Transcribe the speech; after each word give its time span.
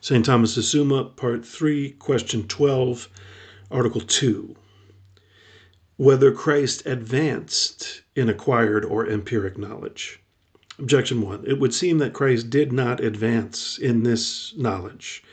St. 0.00 0.24
Thomas's 0.24 0.70
Summa, 0.70 1.04
Part 1.04 1.44
3, 1.44 1.90
Question 1.98 2.46
12, 2.46 3.08
Article 3.68 4.00
2. 4.00 4.54
Whether 5.96 6.30
Christ 6.30 6.86
advanced 6.86 8.02
in 8.14 8.28
acquired 8.28 8.84
or 8.84 9.08
empiric 9.08 9.58
knowledge. 9.58 10.20
Objection 10.78 11.20
1. 11.20 11.44
It 11.48 11.58
would 11.58 11.74
seem 11.74 11.98
that 11.98 12.12
Christ 12.12 12.48
did 12.48 12.72
not 12.72 13.00
advance 13.00 13.76
in 13.76 14.04
this 14.04 14.54
knowledge. 14.56 15.24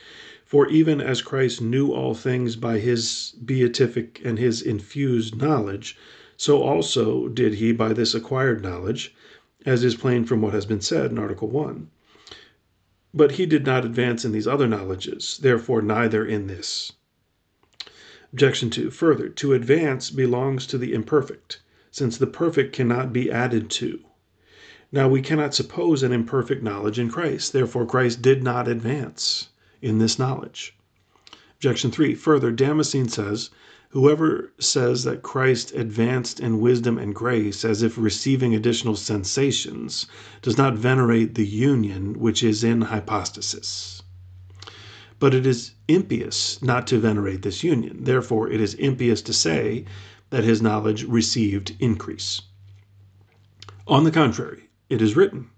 For 0.44 0.68
even 0.68 1.00
as 1.00 1.22
Christ 1.22 1.62
knew 1.62 1.92
all 1.92 2.14
things 2.14 2.56
by 2.56 2.80
his 2.80 3.34
beatific 3.44 4.20
and 4.24 4.36
his 4.36 4.60
infused 4.60 5.36
knowledge, 5.36 5.96
so 6.36 6.60
also 6.64 7.28
did 7.28 7.54
he 7.54 7.70
by 7.70 7.92
this 7.92 8.16
acquired 8.16 8.64
knowledge, 8.64 9.14
as 9.64 9.84
is 9.84 9.94
plain 9.94 10.24
from 10.24 10.42
what 10.42 10.54
has 10.54 10.66
been 10.66 10.80
said 10.80 11.12
in 11.12 11.18
Article 11.18 11.48
1. 11.48 11.88
But 13.18 13.32
he 13.32 13.46
did 13.46 13.64
not 13.64 13.86
advance 13.86 14.26
in 14.26 14.32
these 14.32 14.46
other 14.46 14.68
knowledges, 14.68 15.38
therefore 15.40 15.80
neither 15.80 16.22
in 16.22 16.48
this. 16.48 16.92
Objection 18.30 18.68
2. 18.68 18.90
Further, 18.90 19.30
to 19.30 19.54
advance 19.54 20.10
belongs 20.10 20.66
to 20.66 20.76
the 20.76 20.92
imperfect, 20.92 21.62
since 21.90 22.18
the 22.18 22.26
perfect 22.26 22.74
cannot 22.74 23.14
be 23.14 23.30
added 23.30 23.70
to. 23.70 24.00
Now 24.92 25.08
we 25.08 25.22
cannot 25.22 25.54
suppose 25.54 26.02
an 26.02 26.12
imperfect 26.12 26.62
knowledge 26.62 26.98
in 26.98 27.08
Christ, 27.08 27.54
therefore 27.54 27.86
Christ 27.86 28.20
did 28.20 28.42
not 28.42 28.68
advance 28.68 29.48
in 29.80 29.96
this 29.96 30.18
knowledge. 30.18 30.75
Objection 31.56 31.90
3. 31.90 32.14
Further, 32.14 32.50
Damascene 32.50 33.08
says, 33.08 33.48
Whoever 33.90 34.52
says 34.58 35.04
that 35.04 35.22
Christ 35.22 35.72
advanced 35.74 36.38
in 36.38 36.60
wisdom 36.60 36.98
and 36.98 37.14
grace 37.14 37.64
as 37.64 37.82
if 37.82 37.96
receiving 37.96 38.54
additional 38.54 38.94
sensations 38.94 40.06
does 40.42 40.58
not 40.58 40.76
venerate 40.76 41.34
the 41.34 41.46
union 41.46 42.18
which 42.18 42.42
is 42.42 42.62
in 42.62 42.82
hypostasis. 42.82 44.02
But 45.18 45.32
it 45.32 45.46
is 45.46 45.72
impious 45.88 46.60
not 46.60 46.86
to 46.88 46.98
venerate 46.98 47.40
this 47.40 47.64
union. 47.64 48.04
Therefore, 48.04 48.50
it 48.50 48.60
is 48.60 48.74
impious 48.74 49.22
to 49.22 49.32
say 49.32 49.86
that 50.28 50.44
his 50.44 50.60
knowledge 50.60 51.04
received 51.04 51.74
increase. 51.78 52.42
On 53.86 54.04
the 54.04 54.10
contrary, 54.10 54.68
it 54.90 55.00
is 55.00 55.16
written, 55.16 55.48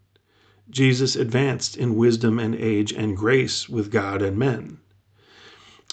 Jesus 0.70 1.17
advanced 1.17 1.77
in 1.77 1.97
wisdom 1.97 2.39
and 2.39 2.55
age 2.55 2.92
and 2.92 3.17
grace 3.17 3.69
with 3.69 3.91
God 3.91 4.22
and 4.22 4.39
men. 4.39 4.78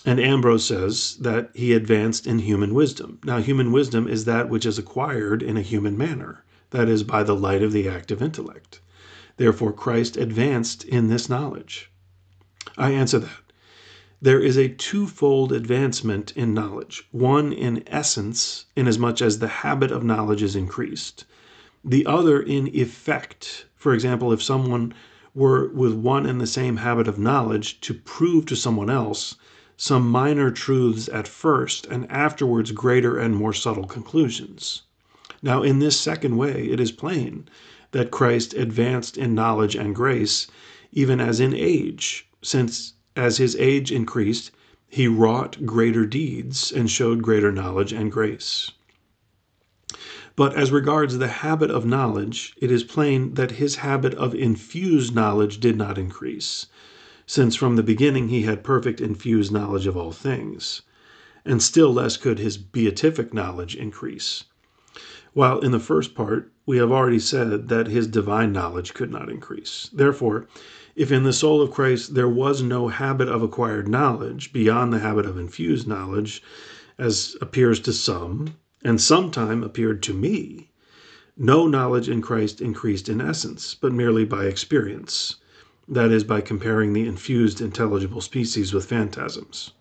And 0.08 0.20
Ambrose 0.20 0.64
says 0.64 1.18
that 1.22 1.50
he 1.56 1.74
advanced 1.74 2.28
in 2.28 2.38
human 2.38 2.76
wisdom. 2.76 3.18
Now, 3.24 3.40
human 3.40 3.72
wisdom 3.72 4.08
is 4.08 4.26
that 4.26 4.50
which 4.50 4.64
is 4.64 4.78
acquired 4.78 5.42
in 5.42 5.58
a 5.58 5.64
human 5.64 5.98
manner, 5.98 6.44
that 6.70 6.88
is, 6.88 7.02
by 7.02 7.24
the 7.24 7.36
light 7.36 7.64
of 7.64 7.72
the 7.72 7.90
active 7.90 8.22
intellect. 8.22 8.82
Therefore, 9.38 9.74
Christ 9.74 10.16
advanced 10.16 10.84
in 10.84 11.08
this 11.08 11.28
knowledge. 11.28 11.90
I 12.78 12.92
answer 12.92 13.18
that. 13.18 13.52
There 14.22 14.40
is 14.40 14.58
a 14.58 14.70
twofold 14.70 15.52
advancement 15.52 16.38
in 16.38 16.54
knowledge 16.54 17.08
one 17.12 17.52
in 17.52 17.84
essence, 17.88 18.66
inasmuch 18.76 19.24
as 19.24 19.40
the 19.40 19.48
habit 19.66 19.90
of 19.90 20.04
knowledge 20.04 20.44
is 20.44 20.56
increased, 20.56 21.26
the 21.84 22.06
other 22.06 22.40
in 22.40 22.68
effect. 22.76 23.66
For 23.76 23.96
example, 23.96 24.32
if 24.32 24.44
someone 24.44 24.94
were 25.34 25.70
with 25.70 25.94
one 25.96 26.28
and 26.28 26.40
the 26.40 26.46
same 26.46 26.78
habit 26.78 27.08
of 27.08 27.18
knowledge 27.18 27.82
to 27.82 27.96
prove 27.96 28.46
to 28.46 28.56
someone 28.56 28.92
else 28.92 29.34
some 29.78 30.10
minor 30.10 30.52
truths 30.52 31.10
at 31.10 31.28
first, 31.28 31.86
and 31.88 32.10
afterwards 32.10 32.72
greater 32.72 33.18
and 33.18 33.36
more 33.36 33.54
subtle 33.54 33.86
conclusions. 33.86 34.84
Now, 35.42 35.64
in 35.64 35.80
this 35.80 36.00
second 36.00 36.38
way, 36.38 36.70
it 36.70 36.80
is 36.80 36.92
plain 36.92 37.50
that 37.92 38.12
Christ 38.12 38.54
advanced 38.54 39.18
in 39.18 39.36
knowledge 39.36 39.76
and 39.76 39.94
grace, 39.94 40.48
even 40.92 41.20
as 41.20 41.40
in 41.40 41.54
age, 41.54 42.28
since 42.42 42.94
as 43.16 43.38
his 43.38 43.56
age 43.58 43.92
increased, 43.92 44.52
he 44.88 45.08
wrought 45.08 45.66
greater 45.66 46.06
deeds 46.06 46.72
and 46.72 46.90
showed 46.90 47.22
greater 47.22 47.52
knowledge 47.52 47.92
and 47.92 48.12
grace. 48.12 48.72
But 50.36 50.56
as 50.56 50.72
regards 50.72 51.18
the 51.18 51.28
habit 51.28 51.70
of 51.70 51.86
knowledge, 51.86 52.54
it 52.58 52.72
is 52.72 52.84
plain 52.84 53.34
that 53.36 53.52
his 53.52 53.78
habit 53.78 54.14
of 54.14 54.34
infused 54.34 55.14
knowledge 55.14 55.60
did 55.60 55.78
not 55.78 55.98
increase 55.98 56.68
since 57.28 57.56
from 57.56 57.76
the 57.76 57.82
beginning 57.82 58.30
he 58.30 58.44
had 58.44 58.64
perfect 58.64 59.02
infused 59.02 59.52
knowledge 59.52 59.88
of 59.88 59.98
all 59.98 60.12
things, 60.12 60.84
and 61.44 61.60
still 61.60 61.92
less 61.92 62.18
could 62.18 62.38
his 62.38 62.56
beatific 62.56 63.34
knowledge 63.34 63.76
increase. 63.76 64.44
While 65.34 65.58
in 65.62 65.72
the 65.72 65.80
first 65.80 66.14
part 66.14 66.52
we 66.68 66.78
have 66.78 66.92
already 66.92 67.18
said 67.18 67.68
that 67.70 67.88
his 67.88 68.06
divine 68.06 68.54
knowledge 68.54 68.94
could 68.94 69.10
not 69.10 69.28
increase. 69.28 69.90
Therefore, 69.92 70.46
if 70.96 71.12
in 71.12 71.24
the 71.24 71.34
soul 71.34 71.64
of 71.64 71.72
Christ 71.72 72.14
there 72.14 72.30
was 72.30 72.62
no 72.62 72.90
habit 72.90 73.28
of 73.28 73.42
acquired 73.42 73.88
knowledge 73.88 74.54
beyond 74.54 74.94
the 74.94 75.00
habit 75.00 75.26
of 75.26 75.36
infused 75.36 75.88
knowledge, 75.88 76.44
as 77.00 77.36
appears 77.42 77.80
to 77.80 77.92
some, 77.94 78.54
and 78.84 79.02
sometime 79.02 79.64
appeared 79.64 80.04
to 80.04 80.14
me, 80.14 80.70
no 81.36 81.66
knowledge 81.66 82.08
in 82.08 82.22
Christ 82.22 82.62
increased 82.62 83.10
in 83.10 83.20
essence, 83.20 83.74
but 83.74 83.92
merely 83.92 84.26
by 84.26 84.46
experience 84.46 85.38
that 85.88 86.12
is, 86.12 86.24
by 86.24 86.42
comparing 86.42 86.94
the 86.94 87.08
infused 87.08 87.62
intelligible 87.62 88.22
species 88.22 88.74
with 88.74 88.86
phantasms. 88.86 89.72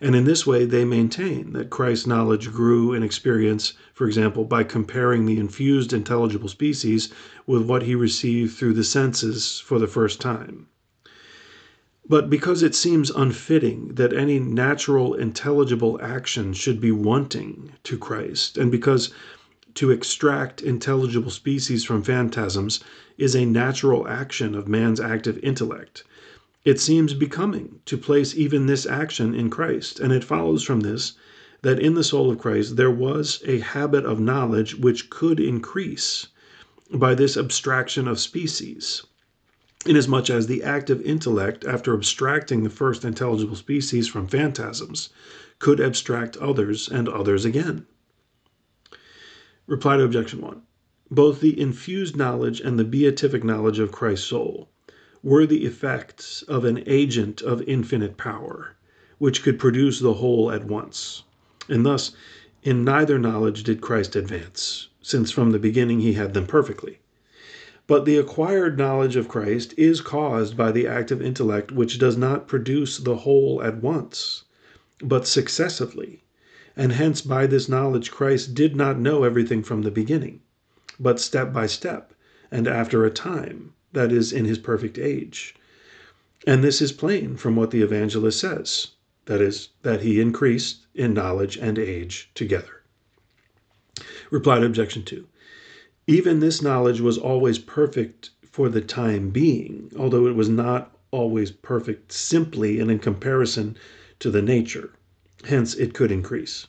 And 0.00 0.16
in 0.16 0.24
this 0.24 0.46
way, 0.46 0.64
they 0.64 0.84
maintain 0.84 1.52
that 1.52 1.68
Christ's 1.68 2.06
knowledge 2.06 2.50
grew 2.50 2.94
in 2.94 3.02
experience, 3.02 3.74
for 3.92 4.06
example, 4.06 4.44
by 4.44 4.64
comparing 4.64 5.26
the 5.26 5.38
infused 5.38 5.92
intelligible 5.92 6.48
species 6.48 7.12
with 7.46 7.62
what 7.62 7.82
he 7.82 7.94
received 7.94 8.56
through 8.56 8.72
the 8.72 8.84
senses 8.84 9.60
for 9.60 9.78
the 9.78 9.86
first 9.86 10.20
time. 10.20 10.68
But 12.08 12.30
because 12.30 12.62
it 12.62 12.74
seems 12.74 13.10
unfitting 13.10 13.94
that 13.94 14.12
any 14.12 14.40
natural 14.40 15.14
intelligible 15.14 16.00
action 16.02 16.54
should 16.54 16.80
be 16.80 16.90
wanting 16.90 17.72
to 17.84 17.98
Christ, 17.98 18.56
and 18.56 18.70
because 18.70 19.12
to 19.74 19.90
extract 19.90 20.62
intelligible 20.62 21.30
species 21.30 21.84
from 21.84 22.02
phantasms 22.02 22.80
is 23.18 23.34
a 23.34 23.44
natural 23.44 24.08
action 24.08 24.54
of 24.54 24.66
man's 24.66 25.00
active 25.00 25.38
intellect. 25.42 26.04
It 26.64 26.80
seems 26.80 27.14
becoming 27.14 27.80
to 27.86 27.96
place 27.96 28.34
even 28.34 28.66
this 28.66 28.84
action 28.84 29.34
in 29.34 29.48
Christ, 29.48 30.00
and 30.00 30.12
it 30.12 30.24
follows 30.24 30.62
from 30.62 30.80
this 30.80 31.14
that 31.62 31.78
in 31.78 31.94
the 31.94 32.04
soul 32.04 32.30
of 32.30 32.38
Christ 32.38 32.76
there 32.76 32.90
was 32.90 33.42
a 33.46 33.60
habit 33.60 34.04
of 34.04 34.20
knowledge 34.20 34.74
which 34.74 35.10
could 35.10 35.40
increase 35.40 36.26
by 36.92 37.14
this 37.14 37.36
abstraction 37.36 38.08
of 38.08 38.18
species, 38.18 39.04
inasmuch 39.86 40.28
as 40.28 40.46
the 40.46 40.62
active 40.62 41.00
intellect, 41.02 41.64
after 41.64 41.94
abstracting 41.94 42.62
the 42.62 42.70
first 42.70 43.04
intelligible 43.04 43.56
species 43.56 44.08
from 44.08 44.26
phantasms, 44.26 45.10
could 45.58 45.80
abstract 45.80 46.36
others 46.38 46.88
and 46.88 47.08
others 47.08 47.44
again. 47.44 47.86
Reply 49.70 49.98
to 49.98 50.02
objection 50.02 50.40
1. 50.40 50.62
Both 51.12 51.40
the 51.40 51.56
infused 51.60 52.16
knowledge 52.16 52.60
and 52.60 52.76
the 52.76 52.82
beatific 52.82 53.44
knowledge 53.44 53.78
of 53.78 53.92
Christ's 53.92 54.26
soul 54.26 54.68
were 55.22 55.46
the 55.46 55.64
effects 55.64 56.42
of 56.42 56.64
an 56.64 56.82
agent 56.86 57.40
of 57.40 57.62
infinite 57.68 58.16
power, 58.16 58.74
which 59.18 59.44
could 59.44 59.60
produce 59.60 60.00
the 60.00 60.14
whole 60.14 60.50
at 60.50 60.64
once. 60.64 61.22
And 61.68 61.86
thus, 61.86 62.10
in 62.64 62.82
neither 62.82 63.16
knowledge 63.16 63.62
did 63.62 63.80
Christ 63.80 64.16
advance, 64.16 64.88
since 65.02 65.30
from 65.30 65.52
the 65.52 65.58
beginning 65.60 66.00
he 66.00 66.14
had 66.14 66.34
them 66.34 66.48
perfectly. 66.48 66.98
But 67.86 68.06
the 68.06 68.16
acquired 68.16 68.76
knowledge 68.76 69.14
of 69.14 69.28
Christ 69.28 69.72
is 69.76 70.00
caused 70.00 70.56
by 70.56 70.72
the 70.72 70.88
active 70.88 71.22
intellect 71.22 71.70
which 71.70 72.00
does 72.00 72.16
not 72.16 72.48
produce 72.48 72.98
the 72.98 73.18
whole 73.18 73.62
at 73.62 73.80
once, 73.80 74.42
but 75.00 75.28
successively 75.28 76.24
and 76.76 76.92
hence 76.92 77.20
by 77.20 77.46
this 77.46 77.68
knowledge 77.68 78.10
Christ 78.10 78.54
did 78.54 78.76
not 78.76 78.98
know 78.98 79.24
everything 79.24 79.62
from 79.62 79.82
the 79.82 79.90
beginning, 79.90 80.40
but 80.98 81.20
step 81.20 81.52
by 81.52 81.66
step, 81.66 82.14
and 82.50 82.68
after 82.68 83.04
a 83.04 83.10
time, 83.10 83.72
that 83.92 84.12
is, 84.12 84.32
in 84.32 84.44
his 84.44 84.58
perfect 84.58 84.98
age. 84.98 85.54
And 86.46 86.62
this 86.62 86.80
is 86.80 86.92
plain 86.92 87.36
from 87.36 87.56
what 87.56 87.70
the 87.70 87.82
evangelist 87.82 88.40
says 88.40 88.88
that 89.26 89.40
is, 89.40 89.68
that 89.82 90.02
he 90.02 90.20
increased 90.20 90.86
in 90.94 91.14
knowledge 91.14 91.56
and 91.56 91.78
age 91.78 92.30
together. 92.34 92.82
Reply 94.30 94.58
to 94.58 94.66
objection 94.66 95.04
2. 95.04 95.26
Even 96.06 96.40
this 96.40 96.62
knowledge 96.62 97.00
was 97.00 97.18
always 97.18 97.58
perfect 97.58 98.30
for 98.50 98.68
the 98.68 98.80
time 98.80 99.30
being, 99.30 99.92
although 99.96 100.26
it 100.26 100.34
was 100.34 100.48
not 100.48 100.96
always 101.10 101.50
perfect 101.50 102.12
simply 102.12 102.80
and 102.80 102.90
in 102.90 102.98
comparison 102.98 103.76
to 104.18 104.30
the 104.30 104.42
nature. 104.42 104.92
Hence, 105.44 105.74
it 105.74 105.94
could 105.94 106.12
increase. 106.12 106.66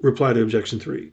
Reply 0.00 0.32
to 0.32 0.42
objection 0.42 0.78
3. 0.78 1.10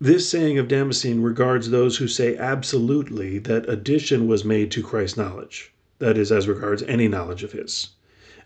This 0.00 0.28
saying 0.28 0.58
of 0.58 0.68
Damascene 0.68 1.22
regards 1.22 1.70
those 1.70 1.96
who 1.96 2.06
say 2.06 2.36
absolutely 2.36 3.38
that 3.40 3.68
addition 3.68 4.28
was 4.28 4.44
made 4.44 4.70
to 4.70 4.82
Christ's 4.82 5.16
knowledge, 5.16 5.72
that 5.98 6.16
is, 6.16 6.30
as 6.30 6.46
regards 6.46 6.82
any 6.84 7.08
knowledge 7.08 7.42
of 7.42 7.52
his, 7.52 7.88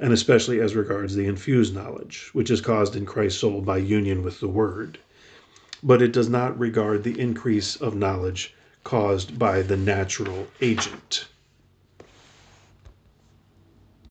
and 0.01 0.13
especially 0.13 0.61
as 0.61 0.75
regards 0.75 1.15
the 1.15 1.27
infused 1.27 1.75
knowledge, 1.75 2.31
which 2.33 2.51
is 2.51 2.61
caused 2.61 2.97
in 2.97 3.05
Christ's 3.05 3.41
soul 3.41 3.61
by 3.61 3.77
union 3.79 4.23
with 4.23 4.41
the 4.41 4.49
Word. 4.49 4.99
But 5.83 6.01
it 6.01 6.13
does 6.13 6.29
not 6.29 6.59
regard 6.59 7.05
the 7.05 7.19
increase 7.21 7.77
of 7.77 7.95
knowledge 7.95 8.55
caused 8.85 9.39
by 9.39 9.61
the 9.63 9.77
natural 9.77 10.47
agent. 10.61 11.27